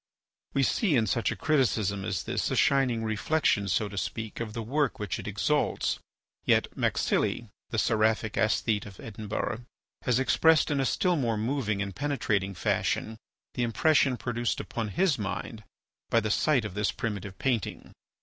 We 0.55 0.63
see, 0.63 0.95
in 0.95 1.05
such 1.05 1.31
a 1.31 1.35
criticism 1.35 2.05
as 2.05 2.23
this, 2.23 2.49
a 2.49 2.55
shining 2.55 3.03
reflection, 3.03 3.67
so 3.67 3.87
to 3.87 3.99
speak, 3.99 4.39
of 4.39 4.53
the 4.53 4.63
work 4.63 4.97
which 4.97 5.19
it 5.19 5.27
exalts; 5.27 5.99
yet 6.43 6.75
MacSilly, 6.75 7.49
the 7.69 7.77
seraphic 7.77 8.35
aesthete 8.35 8.87
of 8.87 8.99
Edinburgh, 8.99 9.61
has 10.01 10.17
expressed 10.17 10.71
in 10.71 10.79
a 10.79 10.87
still 10.87 11.15
more 11.17 11.37
moving 11.37 11.83
and 11.83 11.95
penetrating 11.95 12.55
fashion 12.55 13.19
the 13.53 13.61
impression 13.61 14.17
produced 14.17 14.59
upon 14.59 14.87
his 14.87 15.19
mind 15.19 15.63
by 16.09 16.19
the 16.19 16.31
sight 16.31 16.65
of 16.65 16.73
this 16.73 16.91
primitive 16.91 17.37
painting. 17.37 17.91